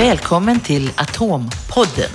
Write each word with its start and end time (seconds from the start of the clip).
Välkommen 0.00 0.60
till 0.60 0.90
Atompodden. 0.96 2.10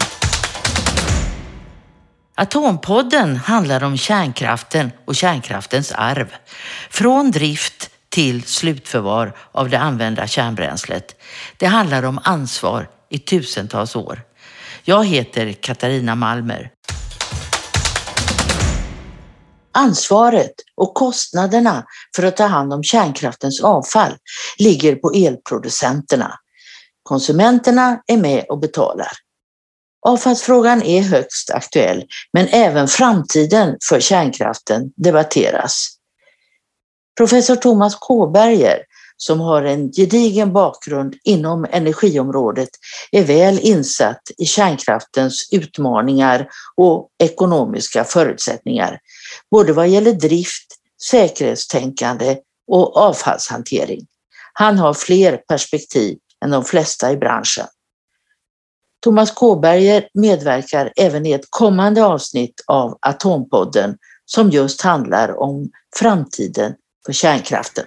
Atompodden 2.36 3.36
handlar 3.36 3.84
om 3.84 3.98
kärnkraften 3.98 4.92
och 5.06 5.16
kärnkraftens 5.16 5.92
arv. 5.92 6.34
Från 6.90 7.32
drift 7.32 7.90
till 8.10 8.44
slutförvar 8.44 9.38
av 9.52 9.70
det 9.70 9.80
använda 9.80 10.28
kärnbränslet. 10.28 11.16
Det 11.58 11.66
handlar 11.66 12.04
om 12.04 12.20
ansvar 12.24 12.90
i 13.10 13.20
tusentals 13.20 13.96
år. 13.96 14.22
Jag 14.84 15.06
heter 15.06 15.54
Katarina 15.54 16.16
Malmer. 16.16 16.72
Ansvaret 19.72 20.54
och 20.76 20.94
kostnaderna 20.94 21.86
för 22.16 22.24
att 22.24 22.38
ta 22.38 22.46
hand 22.46 22.74
om 22.74 22.84
kärnkraftens 22.84 23.62
avfall 23.62 24.12
ligger 24.58 24.96
på 24.96 25.12
elproducenterna. 25.12 26.40
Konsumenterna 27.06 28.02
är 28.08 28.18
med 28.18 28.46
och 28.50 28.60
betalar. 28.60 29.12
Avfallsfrågan 30.08 30.82
är 30.82 31.02
högst 31.02 31.52
aktuell, 31.52 32.06
men 32.34 32.48
även 32.48 32.88
framtiden 32.88 33.78
för 33.90 34.00
kärnkraften 34.00 34.92
debatteras. 34.96 35.88
Professor 37.18 37.56
Thomas 37.56 37.96
Kåberger, 37.96 38.80
som 39.18 39.40
har 39.40 39.64
en 39.64 39.92
gedigen 39.92 40.54
bakgrund 40.54 41.16
inom 41.24 41.66
energiområdet, 41.72 42.70
är 43.12 43.24
väl 43.24 43.60
insatt 43.60 44.22
i 44.38 44.46
kärnkraftens 44.46 45.50
utmaningar 45.52 46.48
och 46.76 47.10
ekonomiska 47.24 48.04
förutsättningar, 48.04 49.00
både 49.52 49.74
vad 49.74 49.88
gäller 49.88 50.14
drift, 50.14 50.68
säkerhetstänkande 51.12 52.38
och 52.68 52.98
avfallshantering. 52.98 54.08
Han 54.54 54.78
har 54.78 54.94
fler 54.94 55.38
perspektiv 55.38 56.18
än 56.46 56.52
de 56.52 56.64
flesta 56.64 57.12
i 57.12 57.18
branschen. 57.18 57.66
Thomas 59.04 59.32
Kåberger 59.32 60.08
medverkar 60.14 60.92
även 60.96 61.26
i 61.26 61.32
ett 61.32 61.48
kommande 61.50 62.06
avsnitt 62.06 62.64
av 62.68 62.98
Atompodden 63.02 63.98
som 64.26 64.50
just 64.50 64.82
handlar 64.82 65.40
om 65.42 65.70
framtiden 66.00 66.74
för 67.06 67.14
kärnkraften. 67.14 67.84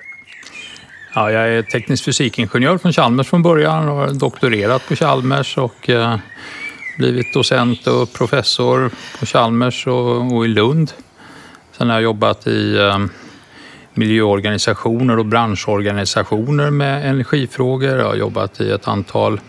Ja, 1.14 1.30
jag 1.30 1.48
är 1.48 1.62
teknisk 1.62 2.04
fysikingenjör 2.04 2.78
från 2.78 2.92
Chalmers 2.92 3.28
från 3.28 3.42
början 3.42 3.88
och 3.88 3.96
har 3.96 4.08
doktorerat 4.08 4.82
på 4.88 4.96
Chalmers 4.96 5.58
och 5.58 5.90
eh, 5.90 6.18
blivit 6.98 7.34
docent 7.34 7.86
och 7.86 8.12
professor 8.12 8.90
på 9.18 9.26
Chalmers 9.26 9.86
och, 9.86 10.32
och 10.32 10.44
i 10.44 10.48
Lund. 10.48 10.92
Sen 11.72 11.88
har 11.88 11.96
jag 11.96 12.02
jobbat 12.02 12.46
i 12.46 12.76
eh, 12.78 12.98
miljöorganisationer 13.98 15.18
och 15.18 15.26
branschorganisationer 15.26 16.70
med 16.70 17.10
energifrågor. 17.10 17.98
Jag 17.98 18.04
har 18.04 18.14
jobbat 18.14 18.60
i 18.60 18.70
ett 18.70 18.88
antal 18.88 19.40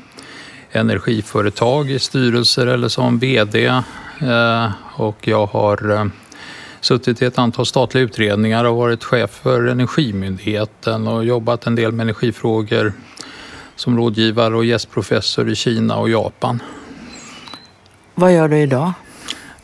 energiföretag 0.72 1.92
i 1.92 2.00
styrelser 2.00 2.68
eller 2.68 2.88
som 2.88 3.20
VD 3.20 3.66
eh, 3.66 4.72
och 4.96 5.28
jag 5.28 5.46
har 5.46 5.92
eh, 5.92 6.06
suttit 6.82 7.22
i 7.22 7.26
ett 7.26 7.38
antal 7.38 7.66
statliga 7.66 8.04
utredningar 8.04 8.66
och 8.66 8.76
varit 8.76 9.04
chef 9.04 9.30
för 9.30 9.68
Energimyndigheten 9.68 11.08
och 11.08 11.26
jobbat 11.26 11.68
en 11.68 11.76
del 11.76 11.92
med 11.92 12.04
energifrågor 12.04 12.94
som 13.76 13.98
rådgivare 13.98 14.56
och 14.56 14.66
gästprofessor 14.66 15.50
i 15.50 15.56
Kina 15.56 15.98
och 15.98 16.10
Japan. 16.10 16.62
Vad 18.16 18.34
gör 18.34 18.48
du 18.48 18.58
idag? 18.58 18.94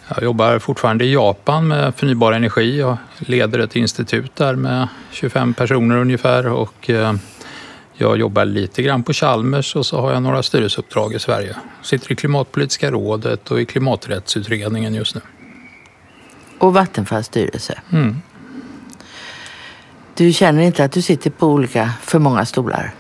Jag 0.08 0.24
jobbar 0.24 0.60
fortfarande 0.60 1.06
i 1.06 1.14
Japan 1.14 1.68
med 1.68 1.96
förnybar 1.96 2.32
energi. 2.32 2.80
Jag 2.80 2.98
leder 3.18 3.60
ett 3.60 3.76
institut 3.76 4.36
där 4.36 4.56
med 4.56 4.88
25 5.12 5.54
personer 5.54 5.98
ungefär 5.98 6.48
och 6.48 6.90
eh, 6.90 7.14
jag 7.94 8.18
jobbar 8.18 8.46
lite 8.46 8.82
grann 8.82 9.04
på 9.04 9.14
Chalmers 9.14 9.76
och 9.76 9.86
så 9.86 10.02
har 10.02 10.14
jag 10.14 10.24
några 10.24 10.44
styrelseuppdrag 10.44 11.14
i 11.14 11.20
Sverige. 11.20 11.56
Sitter 11.82 12.12
i 12.12 12.16
Klimatpolitiska 12.16 12.92
rådet 12.92 13.52
och 13.52 13.62
i 13.62 13.66
Klimaträttsutredningen 13.66 14.94
just 14.94 15.16
nu. 15.16 15.22
Och 16.60 16.74
Vattenfalls 16.74 17.28
styrelse. 17.28 17.80
Mm. 17.92 18.22
Du 20.16 20.34
känner 20.34 20.62
inte 20.62 20.84
att 20.84 20.92
du 20.92 21.02
sitter 21.02 21.30
på 21.30 21.48
olika, 21.48 21.92
för 22.02 22.20
många 22.20 22.46
stolar? 22.46 22.94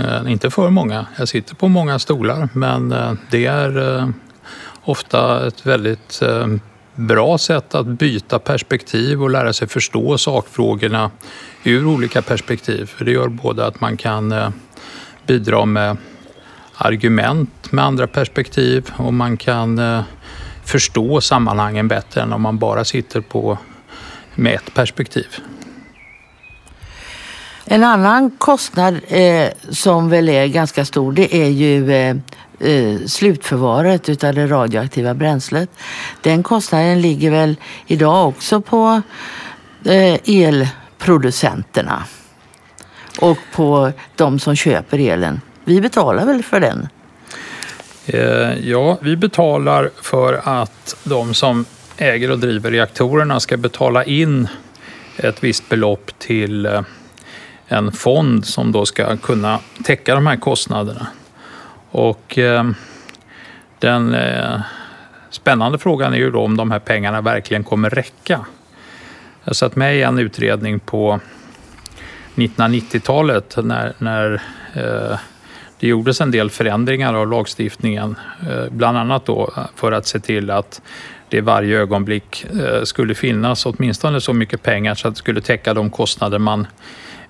Eh, 0.00 0.32
inte 0.32 0.50
för 0.50 0.70
många. 0.70 1.06
Jag 1.18 1.28
sitter 1.28 1.54
på 1.54 1.68
många 1.68 1.98
stolar 1.98 2.48
men 2.52 2.92
eh, 2.92 3.12
det 3.30 3.46
är 3.46 3.98
eh, 3.98 4.08
ofta 4.88 5.46
ett 5.46 5.66
väldigt 5.66 6.22
eh, 6.22 6.46
bra 6.94 7.38
sätt 7.38 7.74
att 7.74 7.86
byta 7.86 8.38
perspektiv 8.38 9.22
och 9.22 9.30
lära 9.30 9.52
sig 9.52 9.68
förstå 9.68 10.18
sakfrågorna 10.18 11.10
ur 11.64 11.86
olika 11.86 12.22
perspektiv. 12.22 12.86
För 12.86 13.04
det 13.04 13.10
gör 13.10 13.28
både 13.28 13.66
att 13.66 13.80
man 13.80 13.96
kan 13.96 14.32
eh, 14.32 14.50
bidra 15.26 15.64
med 15.64 15.96
argument 16.74 17.72
med 17.72 17.84
andra 17.84 18.06
perspektiv 18.06 18.90
och 18.96 19.14
man 19.14 19.36
kan 19.36 19.78
eh, 19.78 20.02
förstå 20.64 21.20
sammanhangen 21.20 21.88
bättre 21.88 22.20
än 22.20 22.32
om 22.32 22.42
man 22.42 22.58
bara 22.58 22.84
sitter 22.84 23.20
på 23.20 23.58
med 24.34 24.54
ett 24.54 24.74
perspektiv. 24.74 25.26
En 27.64 27.84
annan 27.84 28.30
kostnad 28.30 29.00
eh, 29.08 29.48
som 29.70 30.10
väl 30.10 30.28
är 30.28 30.46
ganska 30.46 30.84
stor 30.84 31.12
det 31.12 31.36
är 31.36 31.48
ju 31.48 31.92
eh, 31.92 32.16
eh, 32.60 32.98
slutförvaret 33.06 34.08
utav 34.08 34.34
det 34.34 34.46
radioaktiva 34.46 35.14
bränslet. 35.14 35.70
Den 36.22 36.42
kostnaden 36.42 37.00
ligger 37.00 37.30
väl 37.30 37.56
idag 37.86 38.28
också 38.28 38.60
på 38.60 39.02
eh, 39.84 40.14
elproducenterna 40.24 42.04
och 43.20 43.38
på 43.52 43.92
de 44.16 44.38
som 44.38 44.56
köper 44.56 44.98
elen. 44.98 45.40
Vi 45.64 45.80
betalar 45.80 46.26
väl 46.26 46.42
för 46.42 46.60
den? 46.60 46.88
Eh, 48.06 48.68
ja, 48.68 48.98
vi 49.00 49.16
betalar 49.16 49.90
för 50.02 50.40
att 50.44 50.96
de 51.04 51.34
som 51.34 51.64
äger 51.96 52.30
och 52.30 52.38
driver 52.38 52.70
reaktorerna 52.70 53.40
ska 53.40 53.56
betala 53.56 54.04
in 54.04 54.48
ett 55.16 55.44
visst 55.44 55.68
belopp 55.68 56.18
till 56.18 56.66
eh, 56.66 56.80
en 57.68 57.92
fond 57.92 58.46
som 58.46 58.72
då 58.72 58.86
ska 58.86 59.16
kunna 59.16 59.58
täcka 59.84 60.14
de 60.14 60.26
här 60.26 60.36
kostnaderna. 60.36 61.06
Och 61.90 62.38
eh, 62.38 62.70
den 63.78 64.14
eh, 64.14 64.60
spännande 65.30 65.78
frågan 65.78 66.12
är 66.12 66.18
ju 66.18 66.30
då 66.30 66.40
om 66.40 66.56
de 66.56 66.70
här 66.70 66.78
pengarna 66.78 67.20
verkligen 67.20 67.64
kommer 67.64 67.90
räcka. 67.90 68.46
Jag 69.44 69.56
satt 69.56 69.76
med 69.76 69.96
i 69.96 70.02
en 70.02 70.18
utredning 70.18 70.80
på 70.80 71.20
1990-talet 72.34 73.56
när, 73.62 73.92
när 73.98 74.42
eh, 74.74 75.18
det 75.80 75.88
gjordes 75.88 76.20
en 76.20 76.30
del 76.30 76.50
förändringar 76.50 77.14
av 77.14 77.28
lagstiftningen, 77.28 78.16
eh, 78.50 78.64
bland 78.70 78.98
annat 78.98 79.26
då 79.26 79.52
för 79.74 79.92
att 79.92 80.06
se 80.06 80.20
till 80.20 80.50
att 80.50 80.82
det 81.28 81.40
varje 81.40 81.78
ögonblick 81.78 82.44
eh, 82.44 82.82
skulle 82.82 83.14
finnas 83.14 83.66
åtminstone 83.66 84.20
så 84.20 84.32
mycket 84.32 84.62
pengar 84.62 84.94
så 84.94 85.08
att 85.08 85.14
det 85.14 85.18
skulle 85.18 85.40
täcka 85.40 85.74
de 85.74 85.90
kostnader 85.90 86.38
man 86.38 86.66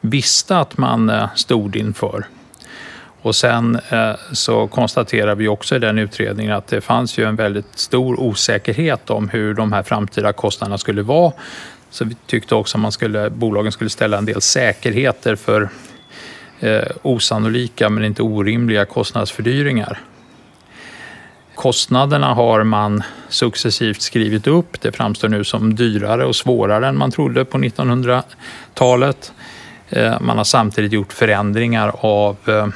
visste 0.00 0.58
att 0.58 0.78
man 0.78 1.10
eh, 1.10 1.34
stod 1.34 1.76
inför. 1.76 2.26
Och 3.23 3.37
sen 3.37 3.81
eh, 3.91 4.12
så 4.33 4.67
konstaterar 4.67 5.34
vi 5.34 5.49
också 5.49 5.77
i 5.77 5.79
den 5.79 5.99
utredningen 5.99 6.53
att 6.53 6.67
det 6.67 6.81
fanns 6.81 7.19
ju 7.19 7.25
en 7.25 7.37
väldigt 7.37 7.79
stor 7.79 8.21
osäkerhet 8.21 9.11
om 9.11 9.29
hur 9.29 9.55
de 9.55 9.73
här 9.73 9.83
framtida 9.83 10.33
kostnaderna 10.33 10.79
skulle 10.79 11.03
vara. 11.03 11.33
Så 11.91 12.05
vi 12.05 12.17
tyckte 12.27 12.55
också 12.55 12.79
att 12.79 12.83
man 12.83 12.93
skulle, 12.93 13.31
bolagen 13.31 13.73
skulle 13.73 13.91
ställa 13.91 14.19
en 14.19 14.25
del 14.25 14.41
säkerheter 14.41 15.37
för 15.37 15.69
eh, 16.61 16.83
osannolika 17.03 17.89
men 17.89 18.05
inte 18.05 18.23
orimliga 18.23 18.84
kostnadsfördyringar. 18.84 20.00
Kostnaderna 21.55 22.35
har 22.35 22.65
man 22.65 23.03
successivt 23.29 24.03
skrivit 24.03 24.47
upp. 24.47 24.81
Det 24.81 24.93
framstår 24.93 25.29
nu 25.29 25.45
som 25.45 25.75
dyrare 25.75 26.25
och 26.25 26.37
svårare 26.37 26.89
än 26.89 26.99
man 26.99 27.11
trodde 27.11 27.45
på 27.45 27.59
1900-talet. 27.59 29.32
Eh, 29.88 30.21
man 30.21 30.37
har 30.37 30.44
samtidigt 30.44 30.93
gjort 30.93 31.12
förändringar 31.12 31.93
av 32.00 32.37
eh, 32.47 32.67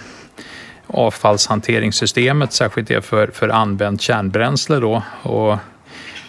avfallshanteringssystemet, 0.93 2.53
särskilt 2.53 2.89
det 2.89 3.05
för, 3.05 3.27
för 3.27 3.49
använt 3.49 4.01
kärnbränsle 4.01 4.77
då, 4.77 5.03
och 5.23 5.59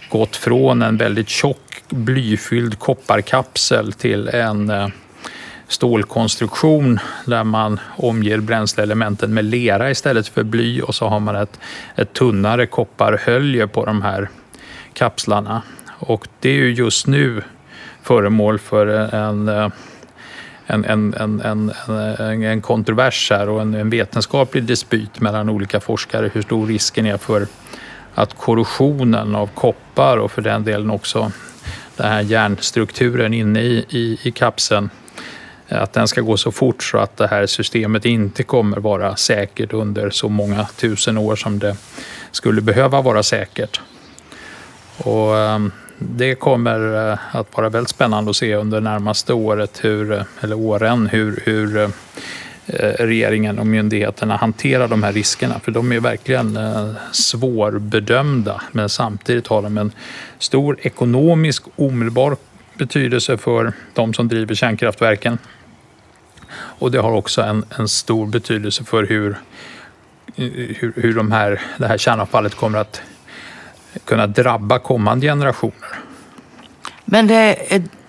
gått 0.10 0.36
från 0.36 0.82
en 0.82 0.98
väldigt 0.98 1.30
tjock 1.30 1.84
blyfylld 1.90 2.80
kopparkapsel 2.80 3.94
till 3.94 4.28
en 4.28 4.70
eh, 4.70 4.88
stålkonstruktion 5.68 7.00
där 7.26 7.44
man 7.44 7.80
omger 7.98 8.40
bränsleelementen 8.40 9.34
med 9.34 9.46
lera 9.46 9.92
istället 9.92 10.28
för 10.28 10.44
bly 10.44 10.82
och 10.82 10.96
så 10.96 11.08
har 11.08 11.20
man 11.20 11.36
ett, 11.36 11.60
ett 11.96 12.14
tunnare 12.14 12.66
kopparhölje 12.66 13.68
på 13.68 13.86
de 13.86 14.02
här 14.02 14.30
kapslarna. 14.94 15.62
Och 16.00 16.28
det 16.40 16.50
är 16.50 16.54
ju 16.56 16.74
just 16.74 17.08
nu 17.08 17.42
föremål 18.02 18.60
för 18.60 18.88
en, 19.16 19.48
eh, 19.48 19.70
en, 20.68 20.86
en, 20.86 21.14
en, 21.14 21.42
en, 22.20 22.44
en 22.44 22.62
kontrovers 22.62 23.32
här 23.32 23.50
och 23.50 23.62
en, 23.62 23.74
en 23.74 23.90
vetenskaplig 23.90 24.64
dispyt 24.64 25.20
mellan 25.20 25.50
olika 25.50 25.80
forskare 25.80 26.30
hur 26.34 26.42
stor 26.42 26.68
risken 26.68 27.06
är 27.06 27.18
för 27.18 27.48
att 28.14 28.38
korrosionen 28.38 29.36
av 29.36 29.48
koppar 29.48 30.18
och 30.18 30.32
för 30.32 30.42
den 30.42 30.64
delen 30.64 30.90
också 30.90 31.32
den 31.96 32.12
här 32.12 32.22
järnstrukturen 32.22 33.34
inne 33.34 33.62
i, 33.62 33.86
i, 33.90 34.20
i 34.24 34.32
kapseln 34.32 34.90
att 35.68 35.94
den 35.94 36.08
ska 36.08 36.22
gå 36.22 36.38
så 36.38 36.52
fort 36.52 36.84
så 36.84 36.98
att 36.98 37.18
det 37.18 37.28
här 37.28 37.46
systemet 37.46 38.06
inte 38.06 38.44
kommer 38.44 38.78
vara 38.78 39.16
säkert 39.16 39.74
under 39.74 40.10
så 40.10 40.30
många 40.30 40.66
tusen 40.66 41.18
år 41.18 41.36
som 41.36 41.60
det 41.60 41.78
skulle 42.32 42.62
behöva 42.62 43.02
vara 43.02 43.24
säkert. 43.24 43.82
Och 44.98 45.38
ehm, 45.38 45.72
det 46.10 46.36
kommer 46.36 47.12
eh, 47.12 47.36
att 47.36 47.58
vara 47.58 47.70
väldigt 47.70 47.90
spännande 47.90 48.30
att 48.30 48.36
se 48.36 48.56
under 48.56 48.82
närmaste 48.82 49.34
året, 49.34 49.80
hur, 49.84 50.12
eh, 50.12 50.24
eller 50.42 50.56
åren, 50.56 51.08
hur, 51.08 51.44
hur 51.46 51.78
eh, 51.78 51.90
regeringen 53.00 53.60
och 53.60 53.68
myndigheterna 53.68 54.38
hanterar 54.38 54.88
de 54.88 55.04
här 55.04 55.14
riskerna. 55.14 55.60
För 55.60 55.72
de 55.72 55.92
är 55.92 56.00
verkligen 56.00 56.60
svårbedömda 57.12 58.62
men 58.72 58.90
samtidigt 58.90 59.48
har 59.48 59.62
de 59.62 59.78
en 59.78 59.92
stor 60.40 60.78
ekonomisk 60.82 61.64
omedelbar 61.76 62.38
betydelse 62.78 63.38
för 63.38 63.74
de 63.94 64.14
som 64.14 64.28
driver 64.28 64.56
kärnkraftverken. 64.56 65.38
Och 66.54 66.92
det 66.92 67.00
har 67.00 67.12
också 67.12 67.42
en, 67.42 67.66
en 67.78 67.88
stor 67.88 68.28
betydelse 68.28 68.84
för 68.84 69.04
hur, 69.04 69.38
hur, 70.36 70.94
hur 70.96 71.14
de 71.16 71.32
här, 71.32 71.62
det 71.78 71.88
här 71.88 71.98
kärnavfallet 71.98 72.56
kommer 72.56 72.80
att 72.80 73.02
kunna 74.06 74.28
drabba 74.28 74.80
kommande 74.80 75.28
generationer. 75.28 75.90
Men 77.06 77.28
det 77.28 77.56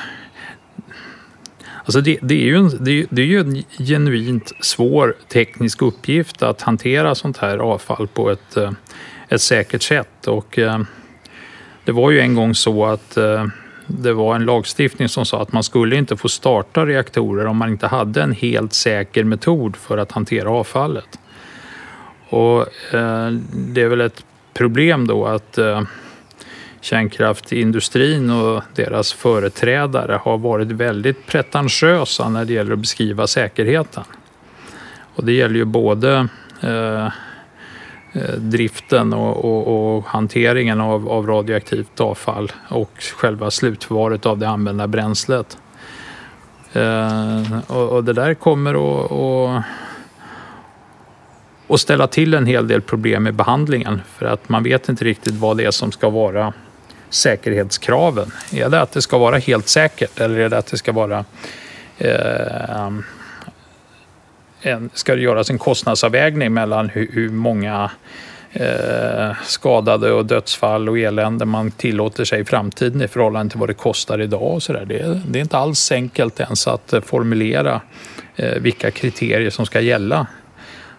alltså 1.84 2.00
det, 2.00 2.18
det, 2.22 2.34
är 2.34 2.46
ju 2.46 2.56
en, 2.56 2.84
det, 2.84 3.06
det, 3.10 3.22
är 3.22 3.26
ju 3.26 3.40
en 3.40 3.62
genuint 3.78 4.52
svår 4.60 5.14
teknisk 5.28 5.82
uppgift 5.82 6.42
att 6.42 6.62
hantera 6.62 7.14
sånt 7.14 7.36
här 7.36 7.58
avfall 7.58 8.08
på 8.08 8.30
ett, 8.30 8.56
ett 9.28 9.40
säkert 9.40 9.82
sätt. 9.82 10.26
Och, 10.26 10.58
det 11.84 11.92
var 11.92 12.10
ju 12.10 12.20
en 12.20 12.34
gång 12.34 12.54
så 12.54 12.86
att 12.86 13.16
eh, 13.16 13.46
det 13.86 14.12
var 14.12 14.34
en 14.34 14.44
lagstiftning 14.44 15.08
som 15.08 15.26
sa 15.26 15.42
att 15.42 15.52
man 15.52 15.62
skulle 15.62 15.96
inte 15.96 16.16
få 16.16 16.28
starta 16.28 16.86
reaktorer 16.86 17.46
om 17.46 17.56
man 17.56 17.68
inte 17.68 17.86
hade 17.86 18.22
en 18.22 18.32
helt 18.32 18.72
säker 18.72 19.24
metod 19.24 19.76
för 19.76 19.98
att 19.98 20.12
hantera 20.12 20.50
avfallet. 20.50 21.18
Och 22.28 22.60
eh, 22.94 23.30
det 23.52 23.82
är 23.82 23.88
väl 23.88 24.00
ett 24.00 24.24
problem 24.54 25.06
då 25.06 25.26
att 25.26 25.58
eh, 25.58 25.82
kärnkraftindustrin 26.80 28.30
och 28.30 28.62
deras 28.74 29.12
företrädare 29.12 30.20
har 30.22 30.38
varit 30.38 30.68
väldigt 30.68 31.26
pretentiösa 31.26 32.28
när 32.28 32.44
det 32.44 32.52
gäller 32.52 32.72
att 32.72 32.78
beskriva 32.78 33.26
säkerheten. 33.26 34.04
Och 35.14 35.24
det 35.24 35.32
gäller 35.32 35.56
ju 35.56 35.64
både 35.64 36.28
Eh, 36.62 37.08
Eh, 38.14 38.34
driften 38.34 39.12
och, 39.12 39.44
och, 39.44 39.96
och 39.96 40.04
hanteringen 40.06 40.80
av, 40.80 41.08
av, 41.08 41.26
radioaktivt 41.26 42.00
avfall 42.00 42.52
och 42.68 42.90
själva 43.16 43.50
slutförvaret 43.50 44.26
av 44.26 44.38
det 44.38 44.48
använda 44.48 44.86
bränslet. 44.86 45.58
Eh, 46.72 47.58
och, 47.66 47.88
och, 47.88 48.04
det 48.04 48.12
där 48.12 48.34
kommer 48.34 48.74
att, 48.74 49.64
och 51.66 51.80
ställa 51.80 52.06
till 52.06 52.34
en 52.34 52.46
hel 52.46 52.68
del 52.68 52.80
problem 52.80 53.22
med 53.22 53.34
behandlingen 53.34 54.00
för 54.16 54.26
att 54.26 54.48
man 54.48 54.62
vet 54.62 54.88
inte 54.88 55.04
riktigt 55.04 55.34
vad 55.34 55.56
det 55.56 55.64
är 55.64 55.70
som 55.70 55.92
ska 55.92 56.10
vara 56.10 56.52
säkerhetskraven. 57.10 58.30
Är 58.52 58.68
det 58.68 58.80
att 58.80 58.92
det 58.92 59.02
ska 59.02 59.18
vara 59.18 59.38
helt 59.38 59.68
säkert 59.68 60.20
eller 60.20 60.38
är 60.38 60.48
det 60.48 60.58
att 60.58 60.66
det 60.66 60.76
ska 60.76 60.92
vara 60.92 61.24
eh, 61.98 62.88
en, 64.62 64.90
ska 64.94 65.14
det 65.14 65.20
göras 65.20 65.50
en 65.50 65.58
kostnadsavvägning 65.58 66.52
mellan 66.52 66.88
hur, 66.88 67.08
hur 67.12 67.28
många 67.28 67.90
eh, 68.52 69.36
skadade 69.44 70.12
och 70.12 70.26
dödsfall 70.26 70.88
och 70.88 70.98
elände 70.98 71.44
man 71.44 71.70
tillåter 71.70 72.24
sig 72.24 72.40
i 72.40 72.44
framtiden 72.44 73.02
i 73.02 73.08
förhållande 73.08 73.50
till 73.50 73.60
vad 73.60 73.68
det 73.68 73.74
kostar 73.74 74.20
idag. 74.20 74.42
Och 74.42 74.62
så 74.62 74.72
där. 74.72 74.84
Det, 74.84 75.20
det 75.26 75.38
är 75.38 75.42
inte 75.42 75.58
alls 75.58 75.92
enkelt 75.92 76.40
ens 76.40 76.66
att 76.66 76.94
formulera 77.06 77.80
eh, 78.36 78.60
vilka 78.60 78.90
kriterier 78.90 79.50
som 79.50 79.66
ska 79.66 79.80
gälla. 79.80 80.26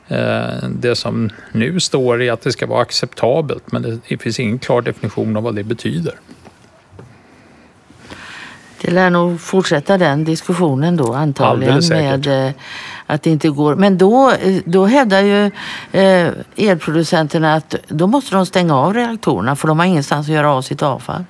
Eh, 0.08 0.70
det 0.70 0.96
som 0.96 1.30
nu 1.52 1.80
står 1.80 2.22
är 2.22 2.32
att 2.32 2.42
det 2.42 2.52
ska 2.52 2.66
vara 2.68 2.82
acceptabelt 2.82 3.72
men 3.72 3.82
det, 3.82 4.00
det 4.08 4.18
finns 4.18 4.40
ingen 4.40 4.60
klar 4.60 4.82
definition 4.82 5.38
av 5.38 5.44
vad 5.44 5.56
det 5.56 5.64
betyder. 5.64 6.14
Det 8.82 8.92
lär 8.92 9.10
nog 9.10 9.42
fortsätta 9.42 9.98
den 9.98 10.24
diskussionen 10.24 10.98
då 10.98 11.14
antagligen 11.14 11.82
med 11.90 12.48
eh, 12.48 12.54
att 13.06 13.24
det 13.24 13.30
inte 13.30 13.50
går. 13.50 13.76
Men 13.76 13.98
då, 13.98 14.32
eh, 14.32 14.62
då 14.66 14.86
hävdar 14.86 15.22
ju 15.22 15.46
eh, 15.92 16.32
elproducenterna 16.56 17.54
att 17.54 17.76
då 17.88 18.08
måste 18.08 18.36
de 18.36 18.46
stänga 18.46 18.76
av 18.78 18.94
reaktorerna 18.94 19.56
för 19.56 19.68
de 19.68 19.80
har 19.80 19.86
ingenstans 19.86 20.28
att 20.28 20.34
göra 20.34 20.52
av 20.52 20.62
sitt 20.62 20.84
avfall. 20.84 21.24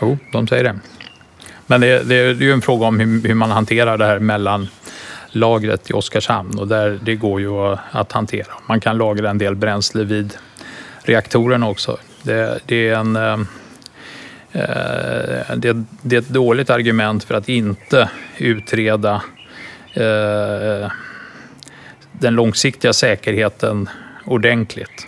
Jo, 0.00 0.18
de 0.32 0.46
säger 0.46 0.64
det. 0.64 0.78
Men 1.66 1.80
det, 1.80 2.08
det 2.08 2.14
är 2.14 2.34
ju 2.34 2.52
en 2.52 2.62
fråga 2.62 2.86
om 2.86 3.00
hur, 3.00 3.28
hur 3.28 3.34
man 3.34 3.50
hanterar 3.50 3.98
det 3.98 4.06
här 4.06 4.18
mellan 4.18 4.68
lagret 5.28 5.90
i 5.90 5.92
Oskarshamn 5.92 6.58
och 6.58 6.68
där 6.68 6.98
det 7.02 7.14
går 7.14 7.40
ju 7.40 7.76
att 7.90 8.12
hantera. 8.12 8.52
Man 8.66 8.80
kan 8.80 8.98
lagra 8.98 9.30
en 9.30 9.38
del 9.38 9.54
bränsle 9.54 10.04
vid 10.04 10.34
reaktorerna 11.02 11.68
också. 11.68 11.96
Det, 12.22 12.58
det 12.66 12.88
är 12.88 12.96
en 12.96 13.46
Eh, 14.52 15.50
eh 15.50 15.56
det, 15.56 15.84
det, 16.02 16.16
är 16.16 16.20
ett 16.20 16.28
dåligt 16.28 16.70
argument 16.70 17.24
för 17.24 17.34
att 17.34 17.48
inte 17.48 18.10
utreda 18.38 19.22
eh, 19.92 20.90
den 22.12 22.34
långsiktiga 22.34 22.92
säkerheten 22.92 23.88
ordentligt. 24.24 25.06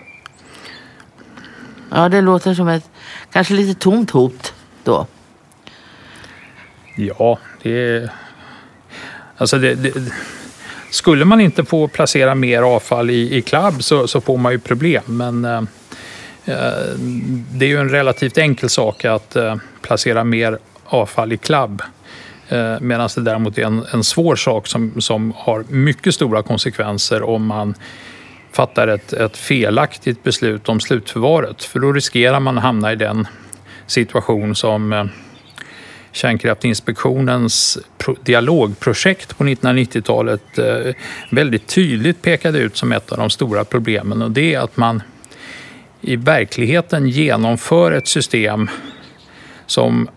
Ja, 1.90 2.08
det 2.08 2.20
låter 2.20 2.54
som 2.54 2.68
ett 2.68 2.90
kanske 3.32 3.54
lite 3.54 3.80
tomt 3.80 4.10
hot 4.10 4.54
då. 4.84 5.06
Ja, 6.96 7.38
det. 7.62 8.10
Alltså 9.36 9.58
det, 9.58 9.74
det, 9.74 9.92
skulle 10.90 11.24
man 11.24 11.40
inte 11.40 11.64
få 11.64 11.88
placera 11.88 12.34
mer 12.34 12.62
avfall 12.62 13.10
i, 13.10 13.36
i 13.36 13.42
klabb 13.42 13.82
så, 13.82 14.08
så 14.08 14.20
får 14.20 14.36
man 14.36 14.52
ju 14.52 14.58
problem. 14.58 15.02
Men 15.06 15.44
eh, 15.44 15.62
Eh, 16.44 16.94
det 17.52 17.64
är 17.64 17.68
ju 17.68 17.78
en 17.78 17.88
relativt 17.88 18.38
enkel 18.38 18.70
sak 18.70 19.04
att 19.04 19.36
eh, 19.36 19.56
placera 19.82 20.24
mer 20.24 20.58
avfall 20.84 21.32
i 21.32 21.36
klabb. 21.36 21.82
Eh, 22.48 22.80
medan 22.80 23.08
det 23.14 23.20
däremot 23.20 23.58
är 23.58 23.62
en, 23.62 23.86
en 23.92 24.04
svår 24.04 24.36
sak 24.36 24.66
som, 24.66 25.00
som 25.00 25.32
har 25.36 25.64
mycket 25.68 26.14
stora 26.14 26.42
konsekvenser 26.42 27.22
om 27.22 27.46
man 27.46 27.74
fattar 28.52 28.88
ett, 28.88 29.12
ett 29.12 29.36
felaktigt 29.36 30.22
beslut 30.22 30.68
om 30.68 30.80
slutförvaret. 30.80 31.64
För 31.64 31.80
då 31.80 31.92
riskerar 31.92 32.40
man 32.40 32.58
att 32.58 32.64
hamna 32.64 32.92
i 32.92 32.96
den 32.96 33.26
situation 33.86 34.54
som 34.54 34.92
eh, 34.92 35.04
Kärnkraftinspektionens 36.12 37.78
dialogprojekt 38.22 39.38
på 39.38 39.44
1990-talet 39.44 40.58
eh, 40.58 40.94
väldigt 41.30 41.66
tydligt 41.66 42.22
pekade 42.22 42.58
ut 42.58 42.76
som 42.76 42.92
ett 42.92 43.12
av 43.12 43.18
de 43.18 43.30
stora 43.30 43.64
problemen 43.64 44.22
och 44.22 44.30
det 44.30 44.54
är 44.54 44.60
att 44.60 44.76
man 44.76 45.02
i 46.00 46.16
verkligheten 46.16 47.08
genomför 47.08 47.92
ett 47.92 48.08
system 48.08 48.70
som 49.66 50.08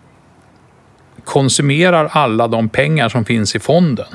konsumerar 1.28 2.10
alla 2.12 2.48
de 2.48 2.70
pengar 2.70 3.10
som 3.10 3.26
finns 3.26 3.56
i 3.56 3.60
fonden 3.60 4.08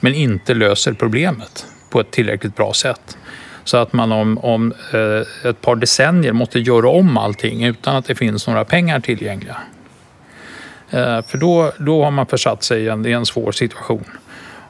men 0.00 0.14
inte 0.14 0.54
löser 0.54 0.92
problemet 0.92 1.66
på 1.90 2.00
ett 2.00 2.10
tillräckligt 2.10 2.56
bra 2.56 2.72
sätt. 2.72 3.18
Så 3.64 3.76
att 3.76 3.92
man 3.92 4.12
om, 4.12 4.38
om 4.38 4.72
eh, 4.92 5.48
ett 5.50 5.60
par 5.60 5.76
decennier 5.76 6.32
måste 6.32 6.60
göra 6.60 6.88
om 6.88 7.16
allting 7.16 7.64
utan 7.64 7.96
att 7.96 8.04
det 8.04 8.14
finns 8.14 8.46
några 8.46 8.64
pengar 8.64 9.00
tillgängliga. 9.00 9.56
Eh, 10.90 11.22
för 11.22 11.38
då, 11.38 11.72
då 11.78 12.04
har 12.04 12.10
man 12.10 12.26
försatt 12.26 12.62
sig 12.62 12.82
i 12.82 12.88
en, 12.88 13.06
i 13.06 13.12
en 13.12 13.26
svår 13.26 13.52
situation. 13.52 14.04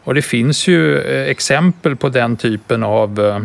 Och 0.05 0.15
det 0.15 0.23
finns 0.23 0.69
ju 0.69 0.99
eh, 0.99 1.31
exempel 1.31 1.97
på 1.97 2.09
den 2.09 2.37
typen 2.37 2.83
av 2.83 3.21
eh, 3.21 3.43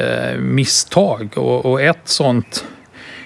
eh 0.00 0.38
misstag 0.38 1.28
och, 1.36 1.66
och, 1.66 1.82
ett 1.82 2.08
sånt 2.08 2.64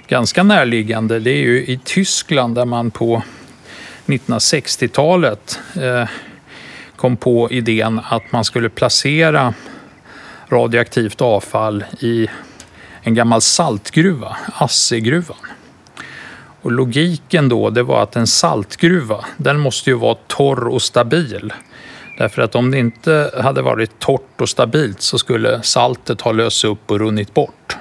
ganska 0.08 0.42
närliggande 0.42 1.20
det 1.20 1.30
är 1.30 1.42
ju 1.42 1.66
i 1.66 1.80
Tyskland 1.84 2.54
där 2.54 2.64
man 2.64 2.90
på 2.90 3.22
1960-talet 4.06 5.60
eh, 5.76 6.08
kom 6.96 7.16
på 7.16 7.50
idén 7.50 8.00
att 8.04 8.32
man 8.32 8.44
skulle 8.44 8.68
placera 8.68 9.54
radioaktivt 10.48 11.20
avfall 11.20 11.84
i 12.00 12.28
en 13.02 13.14
gammal 13.14 13.40
saltgruva, 13.40 14.36
Assegruvan. 14.54 15.36
Och 16.62 16.72
logiken 16.72 17.48
då 17.48 17.70
det 17.70 17.82
var 17.82 18.02
att 18.02 18.16
en 18.16 18.26
saltgruva 18.26 19.24
den 19.36 19.60
måste 19.60 19.90
ju 19.90 19.96
vara 19.96 20.16
torr 20.26 20.68
och 20.68 20.82
stabil. 20.82 21.52
Därför 22.18 22.42
att 22.42 22.54
om 22.54 22.70
det 22.70 22.78
inte 22.78 23.30
hade 23.42 23.62
varit 23.62 23.98
torrt 23.98 24.40
och 24.40 24.48
stabilt 24.48 25.02
så 25.02 25.18
skulle 25.18 25.62
saltet 25.62 26.20
ha 26.20 26.32
lösts 26.32 26.64
upp 26.64 26.90
och 26.90 26.98
runnit 26.98 27.34
bort. 27.34 27.76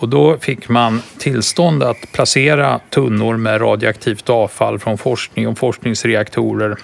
Och 0.00 0.08
då 0.08 0.38
fick 0.38 0.68
man 0.68 1.02
tillstånd 1.18 1.82
att 1.82 2.12
placera 2.12 2.80
tunnor 2.90 3.36
med 3.36 3.60
radioaktivt 3.60 4.30
avfall 4.30 4.78
från 4.78 4.98
forskning 4.98 5.48
och 5.48 5.58
forskningsreaktorer 5.58 6.76